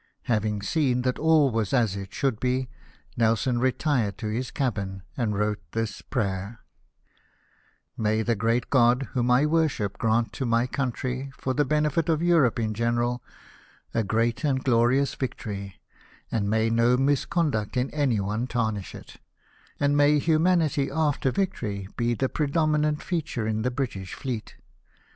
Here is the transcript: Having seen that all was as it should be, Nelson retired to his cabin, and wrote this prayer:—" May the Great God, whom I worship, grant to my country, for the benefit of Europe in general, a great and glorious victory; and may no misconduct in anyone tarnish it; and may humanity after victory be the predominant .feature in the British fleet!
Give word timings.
Having 0.23 0.63
seen 0.63 1.01
that 1.03 1.19
all 1.19 1.51
was 1.51 1.75
as 1.75 1.95
it 1.95 2.11
should 2.11 2.39
be, 2.39 2.69
Nelson 3.17 3.59
retired 3.59 4.17
to 4.17 4.29
his 4.29 4.49
cabin, 4.49 5.03
and 5.15 5.37
wrote 5.37 5.61
this 5.73 6.01
prayer:—" 6.01 6.61
May 7.97 8.23
the 8.23 8.33
Great 8.35 8.71
God, 8.71 9.09
whom 9.13 9.29
I 9.29 9.45
worship, 9.45 9.99
grant 9.99 10.33
to 10.33 10.43
my 10.47 10.65
country, 10.65 11.31
for 11.37 11.53
the 11.53 11.65
benefit 11.65 12.09
of 12.09 12.23
Europe 12.23 12.57
in 12.59 12.73
general, 12.73 13.21
a 13.93 14.03
great 14.03 14.43
and 14.43 14.63
glorious 14.63 15.13
victory; 15.13 15.75
and 16.31 16.49
may 16.49 16.71
no 16.71 16.97
misconduct 16.97 17.77
in 17.77 17.91
anyone 17.91 18.47
tarnish 18.47 18.95
it; 18.95 19.17
and 19.79 19.95
may 19.95 20.17
humanity 20.17 20.89
after 20.89 21.29
victory 21.29 21.87
be 21.95 22.15
the 22.15 22.27
predominant 22.27 23.03
.feature 23.03 23.45
in 23.47 23.61
the 23.61 23.69
British 23.69 24.15
fleet! 24.15 24.55